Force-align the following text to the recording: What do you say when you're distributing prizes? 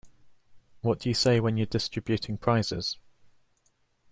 What 0.81 0.97
do 0.97 1.09
you 1.09 1.13
say 1.13 1.39
when 1.39 1.57
you're 1.57 1.67
distributing 1.67 2.35
prizes? 2.39 2.97